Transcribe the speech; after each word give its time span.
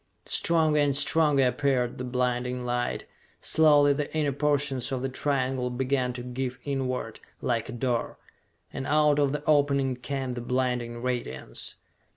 Stronger 0.25 0.79
and 0.79 0.95
stronger 0.97 1.45
appeared 1.45 1.99
the 1.99 2.03
blinding 2.03 2.65
light. 2.65 3.05
Slowly 3.39 3.93
the 3.93 4.11
inner 4.17 4.31
portion 4.31 4.81
of 4.89 5.03
the 5.03 5.09
triangle 5.09 5.69
began 5.69 6.11
to 6.13 6.23
give 6.23 6.57
inward, 6.65 7.19
like 7.39 7.69
a 7.69 7.73
door. 7.73 8.17
And 8.73 8.87
out 8.87 9.19
of 9.19 9.31
the 9.31 9.43
opening 9.45 9.95
came 9.95 10.31
that 10.31 10.41
blinding 10.47 11.03
radiance. 11.03 11.75